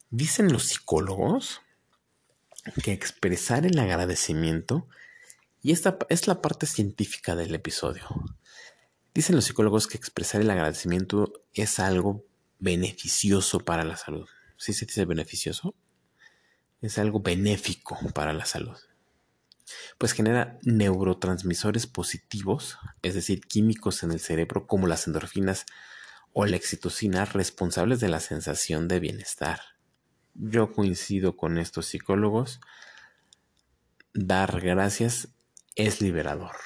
Dicen 0.09 0.51
los 0.51 0.65
psicólogos 0.65 1.61
que 2.83 2.93
expresar 2.93 3.67
el 3.67 3.79
agradecimiento, 3.79 4.89
y 5.63 5.73
esta 5.73 5.99
es 6.09 6.27
la 6.27 6.41
parte 6.41 6.67
científica 6.67 7.35
del 7.35 7.55
episodio, 7.55 8.07
dicen 9.15 9.37
los 9.37 9.45
psicólogos 9.47 9.87
que 9.87 9.97
expresar 9.97 10.41
el 10.41 10.51
agradecimiento 10.51 11.45
es 11.55 11.79
algo 11.79 12.25
beneficioso 12.59 13.61
para 13.61 13.85
la 13.85 13.97
salud. 13.97 14.29
¿Sí 14.57 14.73
se 14.73 14.87
dice 14.87 15.05
beneficioso? 15.05 15.75
es 16.81 16.99
algo 16.99 17.21
benéfico 17.21 17.99
para 18.15 18.33
la 18.33 18.45
salud. 18.45 18.77
Pues 19.99 20.13
genera 20.13 20.59
neurotransmisores 20.63 21.87
positivos, 21.87 22.79
es 23.03 23.15
decir, 23.15 23.41
químicos 23.41 24.03
en 24.03 24.13
el 24.13 24.21
cerebro 24.21 24.67
como 24.67 24.87
las 24.87 25.07
endorfinas 25.07 25.67
o 26.33 26.47
la 26.47 26.57
excitocina 26.57 27.25
responsables 27.25 28.01
de 28.01 28.09
la 28.09 28.21
sensación 28.21 28.89
de 28.89 29.01
bienestar. 29.01 29.61
Yo 30.39 30.73
coincido 30.73 31.37
con 31.37 31.59
estos 31.59 31.87
psicólogos. 31.87 32.61
Dar 34.13 34.61
gracias 34.61 35.29
es 35.75 36.01
liberador 36.01 36.57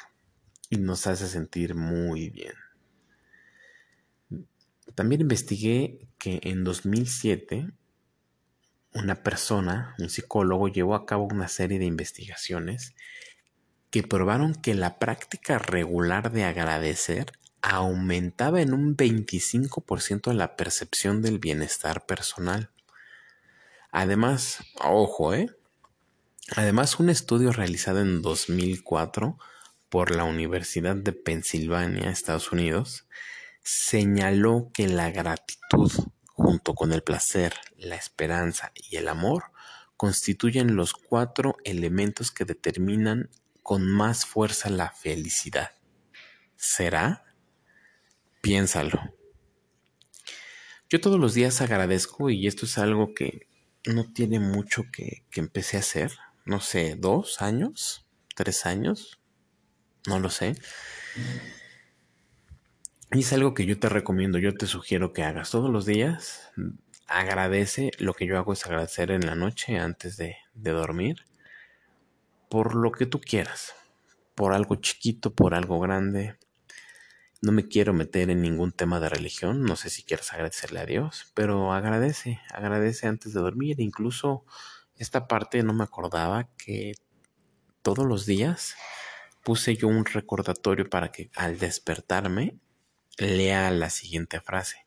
y 0.71 0.77
nos 0.77 1.07
hace 1.07 1.29
sentir 1.29 1.75
muy 1.75 2.31
bien. 2.31 2.55
También 4.95 5.21
investigué 5.21 6.09
que 6.19 6.41
en 6.43 6.65
2007 6.65 7.71
una 8.93 9.23
persona, 9.23 9.95
un 9.99 10.11
psicólogo, 10.11 10.69
llevó 10.69 10.95
a 10.95 11.07
cabo 11.07 11.25
una 11.25 11.49
serie 11.49 11.79
de 11.79 11.85
investigaciones 11.85 12.95
que 13.91 14.03
probaron 14.03 14.55
que 14.55 14.75
la 14.75 14.99
práctica 14.99 15.59
regular 15.59 16.33
de 16.33 16.45
agradecer 16.45 17.33
aumentaba 17.63 18.63
en 18.63 18.73
un 18.73 18.97
25% 18.97 20.33
la 20.33 20.57
percepción 20.57 21.23
del 21.23 21.39
bienestar 21.39 22.07
personal. 22.07 22.71
Además, 23.93 24.65
ojo, 24.83 25.35
¿eh? 25.35 25.51
Además, 26.57 26.99
un 26.99 27.11
estudio 27.11 27.53
realizado 27.53 28.01
en 28.01 28.23
2004 28.23 29.39
por 29.89 30.15
la 30.15 30.25
Universidad 30.25 30.97
de 30.97 31.13
Pensilvania, 31.13 32.11
Estados 32.11 32.53
Unidos, 32.53 33.07
señaló 33.63 34.71
que 34.73 34.89
la 34.89 35.11
gratitud 35.11 35.93
junto 36.25 36.75
con 36.75 36.93
el 36.93 37.03
placer, 37.03 37.55
la 37.77 37.97
esperanza 37.97 38.73
y 38.75 38.97
el 38.97 39.09
amor, 39.09 39.53
constituyen 39.97 40.75
los 40.75 40.95
cuatro 40.95 41.57
elementos 41.65 42.31
que 42.31 42.47
determinan 42.47 43.29
con 43.63 43.87
más 43.87 44.25
fuerza 44.25 44.71
la 44.71 44.91
felicidad. 44.91 45.73
¿Será? 46.57 47.25
Piénsalo. 48.41 49.15
Yo 50.89 51.01
todos 51.01 51.21
los 51.21 51.35
días 51.35 51.61
agradezco 51.61 52.31
y 52.31 52.47
esto 52.47 52.65
es 52.65 52.79
algo 52.79 53.15
que 53.15 53.50
no 53.87 54.13
tiene 54.13 54.41
mucho 54.41 54.85
que, 54.93 55.25
que 55.31 55.41
empecé 55.41 55.77
a 55.77 55.81
hacer. 55.81 56.13
No 56.45 56.61
sé, 56.61 56.97
dos 56.97 57.43
años, 57.43 58.07
tres 58.35 58.67
años, 58.67 59.21
no 60.07 60.19
lo 60.19 60.31
sé. 60.31 60.57
Y 63.13 63.21
es 63.21 63.33
algo 63.33 63.55
que 63.55 63.67
yo 63.67 63.79
te 63.79 63.89
recomiendo, 63.89 64.39
yo 64.39 64.55
te 64.55 64.67
sugiero 64.67 65.13
que 65.13 65.25
hagas 65.25 65.51
todos 65.51 65.71
los 65.71 65.87
días. 65.87 66.51
Agradece, 67.07 67.91
lo 67.99 68.15
que 68.15 68.27
yo 68.27 68.39
hago 68.39 68.53
es 68.53 68.65
agradecer 68.67 69.11
en 69.11 69.27
la 69.27 69.35
noche 69.35 69.79
antes 69.79 70.17
de, 70.17 70.37
de 70.55 70.71
dormir 70.71 71.25
por 72.51 72.75
lo 72.75 72.91
que 72.91 73.07
tú 73.07 73.21
quieras, 73.21 73.75
por 74.35 74.53
algo 74.53 74.75
chiquito, 74.75 75.33
por 75.33 75.55
algo 75.55 75.79
grande. 75.79 76.37
No 77.43 77.53
me 77.53 77.69
quiero 77.69 77.93
meter 77.95 78.31
en 78.31 78.43
ningún 78.43 78.73
tema 78.73 79.01
de 79.01 79.09
religión, 79.09 79.63
no 79.63 79.77
sé 79.77 79.89
si 79.89 80.03
quieres 80.03 80.33
agradecerle 80.33 80.81
a 80.81 80.87
Dios, 80.87 81.33
pero 81.35 81.73
agradece, 81.73 82.41
agradece 82.53 83.07
antes 83.07 83.33
de 83.33 83.41
dormir. 83.41 83.81
Incluso 83.81 84.45
esta 84.97 85.27
parte 85.27 85.63
no 85.63 85.73
me 85.73 85.85
acordaba 85.85 86.49
que 86.59 86.93
todos 87.83 88.07
los 88.07 88.27
días 88.27 88.77
puse 89.43 89.77
yo 89.77 89.89
un 89.89 90.05
recordatorio 90.05 90.89
para 90.91 91.11
que 91.11 91.31
al 91.35 91.59
despertarme 91.59 92.59
lea 93.17 93.71
la 93.71 93.91
siguiente 93.91 94.41
frase. 94.41 94.87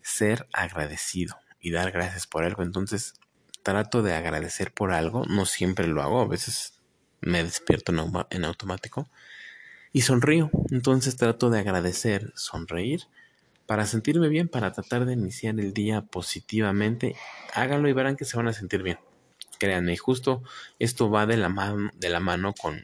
Ser 0.00 0.48
agradecido 0.52 1.36
y 1.60 1.70
dar 1.70 1.92
gracias 1.92 2.26
por 2.26 2.44
algo. 2.44 2.62
Entonces, 2.62 3.14
trato 3.62 4.02
de 4.02 4.14
agradecer 4.14 4.72
por 4.72 4.92
algo. 4.92 5.24
No 5.26 5.46
siempre 5.46 5.86
lo 5.86 6.02
hago. 6.02 6.20
A 6.20 6.28
veces 6.28 6.80
me 7.20 7.44
despierto 7.44 7.92
en, 8.30 8.44
automático 8.44 9.08
y 9.92 10.02
sonrío. 10.02 10.50
Entonces 10.70 11.16
trato 11.16 11.50
de 11.50 11.60
agradecer, 11.60 12.32
sonreír 12.34 13.02
para 13.66 13.86
sentirme 13.86 14.28
bien, 14.28 14.48
para 14.48 14.72
tratar 14.72 15.06
de 15.06 15.14
iniciar 15.14 15.58
el 15.58 15.72
día 15.72 16.02
positivamente. 16.02 17.16
Háganlo 17.54 17.88
y 17.88 17.92
verán 17.92 18.16
que 18.16 18.24
se 18.24 18.36
van 18.36 18.48
a 18.48 18.52
sentir 18.52 18.82
bien. 18.82 18.98
Créanme, 19.58 19.96
justo 19.96 20.42
esto 20.78 21.10
va 21.10 21.26
de 21.26 21.36
la, 21.36 21.48
mano, 21.48 21.90
de 21.94 22.08
la 22.08 22.20
mano 22.20 22.52
con, 22.52 22.82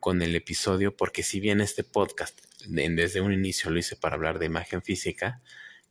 con 0.00 0.22
el 0.22 0.36
episodio, 0.36 0.96
porque 0.96 1.22
si 1.22 1.40
bien 1.40 1.60
este 1.60 1.82
podcast 1.82 2.38
desde 2.66 3.20
un 3.20 3.32
inicio 3.32 3.70
lo 3.70 3.78
hice 3.78 3.96
para 3.96 4.16
hablar 4.16 4.38
de 4.38 4.46
imagen 4.46 4.82
física, 4.82 5.40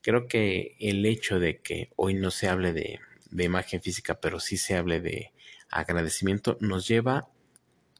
creo 0.02 0.28
que 0.28 0.76
el 0.80 1.06
hecho 1.06 1.40
de 1.40 1.60
que 1.60 1.90
hoy 1.96 2.14
no 2.14 2.30
se 2.30 2.48
hable 2.48 2.74
de, 2.74 3.00
imagen 3.32 3.82
física, 3.82 4.20
pero 4.20 4.40
sí 4.40 4.58
se 4.58 4.76
hable 4.76 5.02
de 5.02 5.32
agradecimiento, 5.70 6.58
nos 6.62 6.88
lleva 6.88 7.28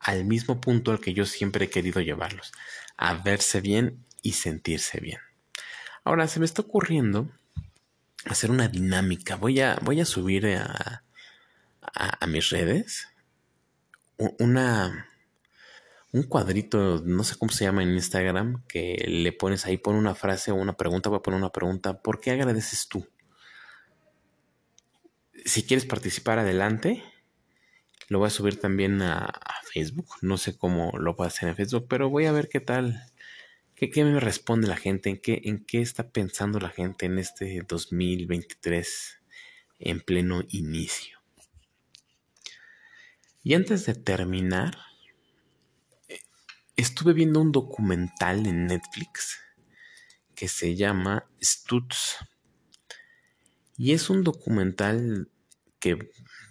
al 0.04 0.26
mismo 0.26 0.62
punto 0.62 0.92
al 0.92 1.00
que 1.00 1.14
yo 1.14 1.26
siempre 1.26 1.66
he 1.66 1.70
querido 1.70 2.02
llevarlos, 2.02 2.52
a 2.98 3.16
verse 3.16 3.62
bien 3.62 4.06
y 4.22 4.34
sentirse 4.34 5.00
bien. 5.00 5.20
Ahora 6.04 6.28
se 6.28 6.40
me 6.40 6.46
está 6.46 6.62
ocurriendo 6.62 7.30
hacer 8.26 8.52
una 8.52 8.68
dinámica. 8.68 9.36
Voy 9.36 9.60
a, 9.62 9.80
voy 9.82 10.02
a 10.02 10.06
subir 10.06 10.48
a, 10.48 11.04
a 11.82 12.28
mis 12.28 12.50
redes 12.50 13.08
una, 14.40 15.10
un 16.12 16.24
cuadrito, 16.24 17.02
no 17.04 17.24
sé 17.24 17.36
cómo 17.38 17.52
se 17.52 17.66
llama 17.66 17.84
en 17.84 17.94
Instagram, 17.94 18.64
que 18.68 19.04
le 19.08 19.32
pones 19.32 19.66
ahí, 19.66 19.78
pone 19.78 19.98
una 19.98 20.16
frase 20.16 20.52
o 20.52 20.56
una 20.56 20.78
pregunta, 20.78 21.10
voy 21.10 21.20
a 21.20 21.24
poner 21.24 21.40
una 21.40 21.52
pregunta, 21.52 22.02
¿por 22.02 22.20
qué 22.20 22.32
agradeces 22.32 22.88
tú? 22.88 23.08
Si 25.46 25.64
quieres 25.64 25.86
participar 25.86 26.40
adelante, 26.40 27.04
lo 28.08 28.20
voy 28.20 28.28
a 28.28 28.32
subir 28.32 28.60
también 28.60 29.02
a, 29.02 29.26
Facebook, 29.74 30.08
no 30.22 30.38
sé 30.38 30.56
cómo 30.56 30.92
lo 31.00 31.16
puedo 31.16 31.28
hacer 31.28 31.50
en 31.50 31.56
Facebook, 31.56 31.88
pero 31.90 32.10
voy 32.10 32.26
a 32.26 32.32
ver 32.32 32.48
qué 32.48 32.60
tal, 32.60 33.02
qué, 33.76 33.90
me 34.04 34.20
responde 34.20 34.68
la 34.68 34.78
gente, 34.78 35.10
en 35.10 35.18
qué, 35.18 35.42
en 35.46 35.66
qué 35.66 35.82
está 35.82 36.10
pensando 36.10 36.60
la 36.60 36.70
gente 36.70 37.08
en 37.08 37.18
este 37.18 37.64
2023 37.68 39.20
en 39.80 40.00
pleno 40.00 40.44
inicio. 40.50 41.20
Y 43.42 43.56
antes 43.56 43.88
de 43.88 43.96
terminar, 43.96 44.78
estuve 46.76 47.14
viendo 47.14 47.42
un 47.42 47.52
documental 47.52 48.46
en 48.46 48.68
Netflix 48.68 49.40
que 50.36 50.48
se 50.48 50.76
llama 50.76 51.26
Stutz. 51.42 52.18
Y 53.76 53.94
es 53.94 54.10
un 54.12 54.24
documental 54.24 55.30
que 55.80 55.98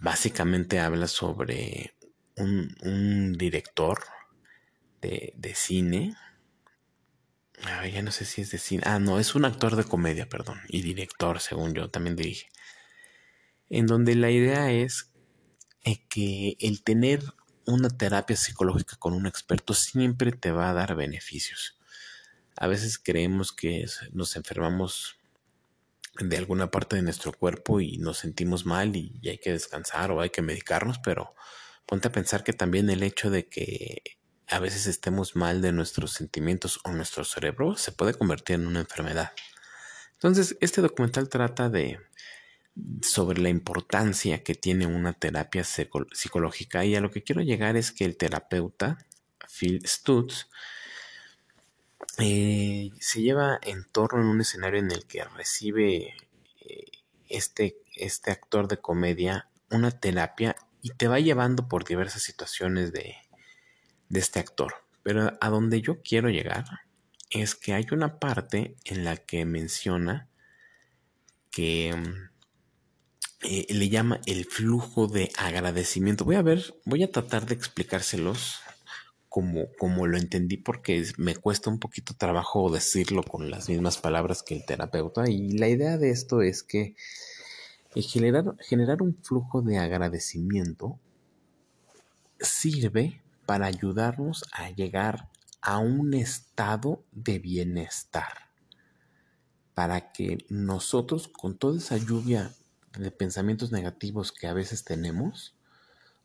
básicamente 0.01 0.81
habla 0.81 1.07
sobre 1.07 1.95
un, 2.37 3.35
director 3.35 4.05
de, 5.01 5.53
cine. 5.55 6.15
ya 7.93 8.03
no 8.03 8.11
sé 8.13 8.25
si 8.25 8.43
es 8.43 8.51
de 8.51 8.59
cine. 8.59 8.83
Ah, 8.87 8.99
no, 8.99 9.19
es 9.19 9.35
un 9.35 9.45
actor 9.45 9.77
de 9.77 9.85
comedia, 9.85 10.29
perdón. 10.29 10.61
Y 10.69 10.83
director, 10.83 11.41
según 11.41 11.75
yo, 11.75 11.91
también 11.91 12.17
dirige. 12.17 12.49
En 13.71 13.87
donde 13.87 14.15
la 14.15 14.31
idea 14.31 14.71
es 14.71 15.13
eh, 15.85 16.07
que 16.09 16.57
el 16.61 16.83
tener 16.83 17.23
una 17.67 17.89
terapia 17.89 18.37
psicológica 18.37 18.97
con 18.97 19.15
un 19.15 19.27
experto 19.27 19.75
siempre 19.75 20.33
te 20.33 20.51
va 20.51 20.71
a 20.71 20.75
dar 20.75 20.95
beneficios. 20.95 21.79
A 22.57 22.67
veces 22.67 22.99
creemos 22.99 23.53
que 23.53 23.87
nos 24.13 24.37
enfermamos 24.37 25.17
de 26.21 26.37
alguna 26.37 26.71
parte 26.71 26.97
de 26.97 27.03
nuestro 27.03 27.33
cuerpo 27.33 27.81
y 27.81 27.97
nos 27.99 28.19
sentimos 28.19 28.67
mal 28.67 28.95
y, 28.97 29.21
hay 29.27 29.39
que 29.39 29.53
descansar 29.53 30.11
o 30.11 30.21
hay 30.21 30.31
que 30.31 30.43
medicarnos, 30.43 30.99
pero 30.99 31.35
ponte 31.87 32.09
a 32.09 32.13
pensar 32.13 32.45
que 32.45 32.53
también 32.53 32.91
el 32.91 33.03
hecho 33.03 33.31
de 33.31 33.47
que 33.47 34.03
a 34.49 34.59
veces 34.59 34.87
estemos 34.87 35.37
mal 35.37 35.63
de 35.63 35.73
nuestros 35.73 36.13
sentimientos 36.13 36.81
o 36.85 36.93
nuestro 36.93 37.25
cerebro 37.25 37.77
se 37.77 37.93
puede 37.93 38.15
convertir 38.15 38.57
en 38.57 38.67
una 38.67 38.81
enfermedad. 38.81 39.33
Entonces, 40.15 40.57
este 40.61 40.81
documental 40.83 41.29
trata 41.29 41.69
de, 41.69 41.99
sobre 43.03 43.41
la 43.41 43.49
importancia 43.49 44.43
que 44.43 44.55
tiene 44.55 44.87
una 44.87 45.13
terapia 45.13 45.65
psicológica 45.65 46.85
y 46.85 46.95
a 46.95 47.01
lo 47.01 47.11
que 47.11 47.23
quiero 47.23 47.43
llegar 47.43 47.77
es 47.77 47.93
que 47.93 48.05
el 48.05 48.17
terapeuta 48.17 48.99
Phil 49.49 49.83
Stutz 49.87 50.47
eh, 52.19 52.91
se 53.01 53.23
lleva 53.23 53.59
en 53.63 53.85
torno 53.85 54.21
en 54.21 54.29
un 54.29 54.41
escenario 54.41 54.81
en 54.81 54.91
el 54.91 55.07
que 55.07 55.25
recibe 55.25 56.15
eh, 56.61 56.85
este, 57.29 57.77
este 57.97 58.31
actor 58.31 58.69
de 58.69 58.79
comedia 58.79 59.49
una 59.71 59.91
terapia 59.91 60.57
y 60.83 60.91
te 60.91 61.09
va 61.09 61.21
llevando 61.21 61.69
por 61.69 61.85
diversas 61.85 62.23
situaciones 62.23 62.93
de, 62.93 63.15
de 64.09 64.21
este 64.21 64.41
actor. 64.41 64.75
Pero 65.03 65.37
a 65.41 65.49
donde 65.49 65.81
yo 65.81 66.03
quiero 66.03 66.29
llegar 66.29 66.65
es 67.31 67.55
que 67.55 67.73
hay 67.73 67.87
una 67.93 68.19
parte 68.19 68.77
en 68.85 69.05
la 69.05 69.17
que 69.17 69.45
menciona 69.47 70.29
que 71.51 71.95
eh, 73.43 73.67
le 73.71 73.89
llama 73.89 74.21
el 74.27 74.45
flujo 74.45 75.07
de 75.07 75.31
agradecimiento. 75.37 76.25
Voy 76.25 76.37
a 76.37 76.43
ver, 76.43 76.75
voy 76.85 77.03
a 77.03 77.11
tratar 77.11 77.47
de 77.47 77.55
explicárselos 77.55 78.61
como, 79.29 79.73
como 79.79 80.07
lo 80.07 80.19
entendí 80.19 80.59
porque 80.59 81.05
me 81.17 81.35
cuesta 81.35 81.71
un 81.71 81.79
poquito 81.79 82.15
trabajo 82.15 82.71
decirlo 82.71 83.23
con 83.23 83.51
las 83.51 83.69
mismas 83.69 83.99
palabras 83.99 84.43
que 84.43 84.57
el 84.57 84.67
terapeuta. 84.67 85.29
Y 85.29 85.53
la 85.59 85.69
idea 85.69 85.97
de 85.97 86.11
esto 86.11 86.43
es 86.43 86.63
que 86.63 86.95
eh, 87.95 88.03
generar, 88.03 88.57
generar 88.61 89.03
un 89.03 89.17
flujo 89.23 89.63
de 89.63 89.79
agradecimiento 89.79 90.99
sirve 92.41 93.23
para 93.47 93.67
ayudarnos 93.67 94.45
a 94.53 94.71
llegar 94.71 95.29
a 95.61 95.79
un 95.79 96.15
estado 96.15 97.05
de 97.13 97.39
bienestar. 97.39 98.51
Para 99.75 100.13
que 100.13 100.45
nosotros, 100.49 101.29
con 101.29 101.57
toda 101.57 101.79
esa 101.79 101.97
lluvia 101.97 102.53
de 102.99 103.11
pensamientos 103.11 103.73
negativos 103.73 104.33
que 104.33 104.47
a 104.47 104.53
veces 104.53 104.85
tenemos, 104.85 105.57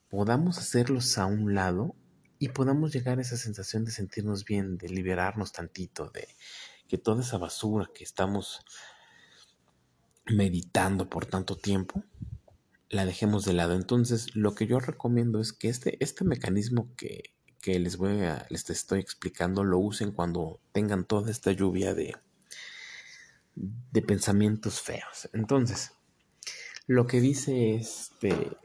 podamos 0.09 0.57
hacerlos 0.57 1.17
a 1.17 1.25
un 1.25 1.53
lado 1.53 1.95
y 2.39 2.49
podamos 2.49 2.93
llegar 2.93 3.19
a 3.19 3.21
esa 3.21 3.37
sensación 3.37 3.85
de 3.85 3.91
sentirnos 3.91 4.45
bien, 4.45 4.77
de 4.77 4.89
liberarnos 4.89 5.51
tantito, 5.51 6.09
de 6.09 6.27
que 6.87 6.97
toda 6.97 7.21
esa 7.21 7.37
basura 7.37 7.89
que 7.93 8.03
estamos 8.03 8.65
meditando 10.29 11.09
por 11.09 11.25
tanto 11.25 11.55
tiempo, 11.55 12.03
la 12.89 13.05
dejemos 13.05 13.45
de 13.45 13.53
lado. 13.53 13.75
Entonces, 13.75 14.35
lo 14.35 14.55
que 14.55 14.67
yo 14.67 14.79
recomiendo 14.79 15.39
es 15.39 15.53
que 15.53 15.69
este, 15.69 16.01
este 16.03 16.23
mecanismo 16.23 16.93
que, 16.95 17.33
que 17.61 17.79
les 17.79 17.97
voy 17.97 18.21
a, 18.21 18.45
les 18.49 18.69
estoy 18.69 18.99
explicando, 18.99 19.63
lo 19.63 19.79
usen 19.79 20.11
cuando 20.11 20.59
tengan 20.71 21.05
toda 21.05 21.31
esta 21.31 21.51
lluvia 21.51 21.93
de, 21.93 22.15
de 23.55 24.01
pensamientos 24.01 24.81
feos. 24.81 25.29
Entonces, 25.33 25.91
lo 26.85 27.07
que 27.07 27.19
dice 27.19 27.75
este 27.75 28.57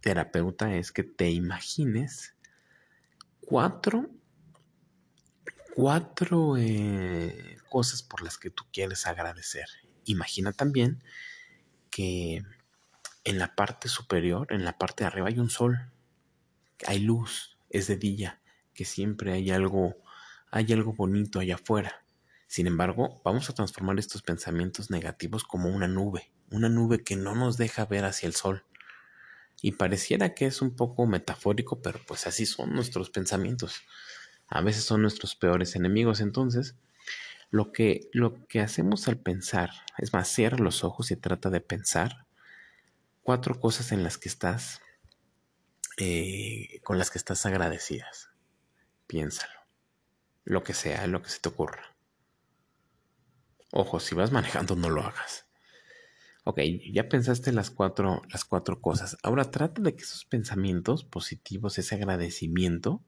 terapeuta 0.00 0.74
es 0.74 0.90
que 0.90 1.04
te 1.04 1.30
imagines 1.30 2.34
cuatro, 3.40 4.10
cuatro 5.74 6.56
eh, 6.56 7.58
cosas 7.68 8.02
por 8.02 8.22
las 8.22 8.38
que 8.38 8.50
tú 8.50 8.64
quieres 8.72 9.06
agradecer. 9.06 9.66
Imagina 10.04 10.52
también 10.52 11.02
que 11.90 12.42
en 13.24 13.38
la 13.38 13.54
parte 13.54 13.88
superior, 13.88 14.46
en 14.50 14.64
la 14.64 14.78
parte 14.78 15.04
de 15.04 15.08
arriba 15.08 15.28
hay 15.28 15.38
un 15.38 15.50
sol, 15.50 15.90
hay 16.86 16.98
luz, 16.98 17.56
es 17.70 17.86
de 17.86 17.96
día, 17.96 18.40
que 18.74 18.84
siempre 18.84 19.32
hay 19.32 19.50
algo, 19.50 19.96
hay 20.50 20.72
algo 20.72 20.92
bonito 20.92 21.38
allá 21.38 21.56
afuera. 21.56 22.04
Sin 22.46 22.66
embargo, 22.66 23.20
vamos 23.24 23.48
a 23.48 23.54
transformar 23.54 23.98
estos 23.98 24.22
pensamientos 24.22 24.90
negativos 24.90 25.44
como 25.44 25.70
una 25.70 25.88
nube, 25.88 26.32
una 26.50 26.68
nube 26.68 27.02
que 27.02 27.16
no 27.16 27.34
nos 27.34 27.56
deja 27.56 27.86
ver 27.86 28.04
hacia 28.04 28.26
el 28.26 28.34
sol. 28.34 28.64
Y 29.62 29.72
pareciera 29.72 30.34
que 30.34 30.46
es 30.46 30.60
un 30.60 30.74
poco 30.74 31.06
metafórico, 31.06 31.80
pero 31.80 32.00
pues 32.06 32.26
así 32.26 32.46
son 32.46 32.74
nuestros 32.74 33.10
pensamientos. 33.10 33.82
A 34.48 34.60
veces 34.60 34.84
son 34.84 35.02
nuestros 35.02 35.36
peores 35.36 35.76
enemigos. 35.76 36.20
Entonces, 36.20 36.74
lo 37.52 37.70
que, 37.70 38.08
lo 38.12 38.46
que 38.48 38.60
hacemos 38.60 39.06
al 39.06 39.18
pensar, 39.18 39.70
es 39.98 40.12
más, 40.12 40.36
los 40.58 40.82
ojos 40.84 41.10
y 41.10 41.16
trata 41.16 41.50
de 41.50 41.60
pensar 41.60 42.26
cuatro 43.22 43.60
cosas 43.60 43.92
en 43.92 44.02
las 44.02 44.16
que 44.16 44.30
estás, 44.30 44.80
eh, 45.98 46.80
con 46.82 46.96
las 46.96 47.10
que 47.10 47.18
estás 47.18 47.44
agradecidas. 47.44 48.30
Piénsalo. 49.06 49.60
Lo 50.44 50.64
que 50.64 50.72
sea, 50.72 51.06
lo 51.06 51.22
que 51.22 51.28
se 51.28 51.40
te 51.40 51.50
ocurra. 51.50 51.94
Ojo, 53.70 54.00
si 54.00 54.14
vas 54.14 54.32
manejando, 54.32 54.74
no 54.74 54.88
lo 54.88 55.02
hagas. 55.02 55.46
Ok, 56.44 56.60
ya 56.90 57.08
pensaste 57.10 57.52
las 57.52 57.70
cuatro, 57.70 58.22
las 58.32 58.46
cuatro 58.46 58.80
cosas. 58.80 59.18
Ahora 59.22 59.50
trata 59.50 59.82
de 59.82 59.94
que 59.94 60.02
esos 60.02 60.24
pensamientos 60.24 61.04
positivos, 61.04 61.78
ese 61.78 61.96
agradecimiento, 61.96 63.04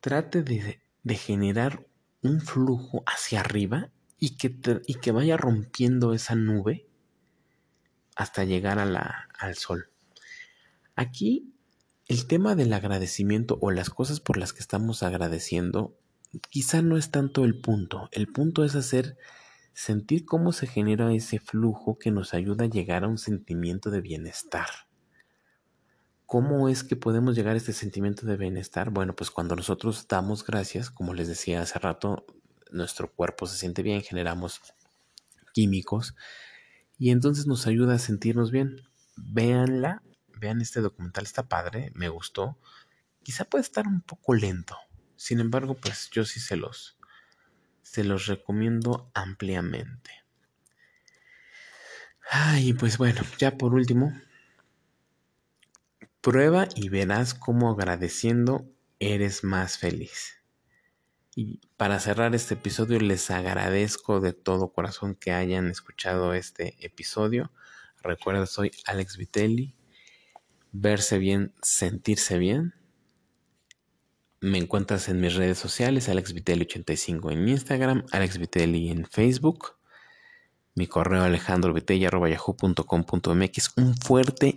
trate 0.00 0.42
de, 0.42 0.80
generar 1.16 1.86
un 2.24 2.40
flujo 2.40 3.04
hacia 3.06 3.40
arriba 3.40 3.90
y 4.18 4.36
que, 4.36 4.56
y 4.86 4.94
que 4.94 5.12
vaya 5.12 5.36
rompiendo 5.36 6.14
esa 6.14 6.34
nube 6.34 6.88
hasta 8.16 8.44
llegar 8.44 8.78
a 8.78 8.86
la, 8.86 9.28
al 9.38 9.54
sol. 9.54 9.90
Aquí 10.96 11.52
el 12.06 12.26
tema 12.26 12.54
del 12.54 12.72
agradecimiento 12.72 13.58
o 13.60 13.70
las 13.70 13.90
cosas 13.90 14.20
por 14.20 14.36
las 14.36 14.52
que 14.52 14.60
estamos 14.60 15.02
agradeciendo 15.02 15.96
quizá 16.50 16.82
no 16.82 16.96
es 16.96 17.10
tanto 17.10 17.44
el 17.44 17.60
punto. 17.60 18.08
El 18.12 18.28
punto 18.28 18.64
es 18.64 18.74
hacer 18.74 19.16
sentir 19.74 20.24
cómo 20.24 20.52
se 20.52 20.66
genera 20.66 21.12
ese 21.12 21.38
flujo 21.38 21.98
que 21.98 22.10
nos 22.10 22.32
ayuda 22.34 22.64
a 22.64 22.68
llegar 22.68 23.04
a 23.04 23.08
un 23.08 23.18
sentimiento 23.18 23.90
de 23.90 24.00
bienestar. 24.00 24.68
¿Cómo 26.34 26.68
es 26.68 26.82
que 26.82 26.96
podemos 26.96 27.36
llegar 27.36 27.54
a 27.54 27.58
este 27.58 27.72
sentimiento 27.72 28.26
de 28.26 28.36
bienestar? 28.36 28.90
Bueno, 28.90 29.14
pues 29.14 29.30
cuando 29.30 29.54
nosotros 29.54 30.08
damos 30.08 30.44
gracias, 30.44 30.90
como 30.90 31.14
les 31.14 31.28
decía 31.28 31.62
hace 31.62 31.78
rato, 31.78 32.26
nuestro 32.72 33.08
cuerpo 33.12 33.46
se 33.46 33.56
siente 33.56 33.84
bien, 33.84 34.02
generamos 34.02 34.60
químicos 35.52 36.16
y 36.98 37.10
entonces 37.10 37.46
nos 37.46 37.68
ayuda 37.68 37.94
a 37.94 37.98
sentirnos 38.00 38.50
bien. 38.50 38.80
Véanla, 39.14 40.02
vean 40.36 40.60
este 40.60 40.80
documental, 40.80 41.22
está 41.22 41.44
padre, 41.44 41.92
me 41.94 42.08
gustó. 42.08 42.58
Quizá 43.22 43.44
puede 43.44 43.62
estar 43.62 43.86
un 43.86 44.00
poco 44.00 44.34
lento, 44.34 44.76
sin 45.14 45.38
embargo, 45.38 45.76
pues 45.76 46.10
yo 46.10 46.24
sí 46.24 46.40
se 46.40 46.56
los, 46.56 46.98
se 47.82 48.02
los 48.02 48.26
recomiendo 48.26 49.08
ampliamente. 49.14 50.10
Ay, 52.28 52.72
pues 52.72 52.98
bueno, 52.98 53.20
ya 53.38 53.56
por 53.56 53.72
último, 53.72 54.12
prueba 56.24 56.66
y 56.74 56.88
verás 56.88 57.34
cómo 57.34 57.70
agradeciendo 57.70 58.66
eres 58.98 59.44
más 59.44 59.76
feliz. 59.76 60.42
Y 61.36 61.60
para 61.76 62.00
cerrar 62.00 62.34
este 62.34 62.54
episodio, 62.54 62.98
les 62.98 63.30
agradezco 63.30 64.20
de 64.20 64.32
todo 64.32 64.72
corazón 64.72 65.16
que 65.16 65.32
hayan 65.32 65.68
escuchado 65.68 66.32
este 66.32 66.76
episodio. 66.80 67.52
Recuerda, 68.02 68.46
soy 68.46 68.70
Alex 68.86 69.18
Vitelli. 69.18 69.76
Verse 70.72 71.18
bien, 71.18 71.52
sentirse 71.60 72.38
bien. 72.38 72.72
Me 74.40 74.56
encuentras 74.56 75.10
en 75.10 75.20
mis 75.20 75.34
redes 75.34 75.58
sociales, 75.58 76.08
AlexVitelli85 76.08 77.32
en 77.32 77.48
Instagram, 77.48 78.06
AlexVitelli 78.12 78.88
en 78.90 79.04
Facebook, 79.04 79.76
mi 80.74 80.86
correo 80.86 81.22
alejandrovitelli.yahoo.com.mx. 81.22 83.72
Un 83.76 83.94
fuerte 83.96 84.54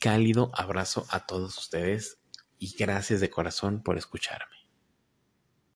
cálido 0.00 0.50
abrazo 0.54 1.06
a 1.10 1.26
todos 1.26 1.56
ustedes 1.58 2.18
y 2.58 2.76
gracias 2.76 3.20
de 3.20 3.30
corazón 3.30 3.82
por 3.82 3.98
escucharme. 3.98 4.57